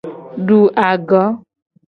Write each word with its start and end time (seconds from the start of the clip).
Du 0.47 0.57
ago. 0.89 1.23